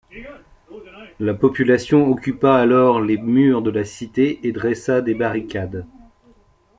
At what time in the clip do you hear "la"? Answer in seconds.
1.19-1.35, 3.69-3.83